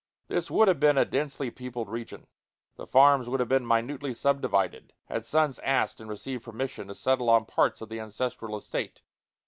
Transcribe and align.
This 0.29 0.49
would 0.49 0.67
have 0.67 0.79
been 0.79 0.97
a 0.97 1.05
densely 1.05 1.51
peopled 1.51 1.87
region, 1.87 2.25
the 2.75 2.87
farms 2.87 3.29
would 3.29 3.39
have 3.39 3.47
been 3.49 3.67
minutely 3.67 4.15
subdivided, 4.15 4.93
had 5.05 5.25
sons 5.25 5.59
asked 5.59 5.99
and 6.01 6.09
received 6.09 6.43
permission 6.43 6.87
to 6.87 6.95
settle 6.95 7.29
on 7.29 7.45
parts 7.45 7.81
of 7.81 7.89
the 7.89 7.99
ancestral 7.99 8.57
estate. 8.57 9.03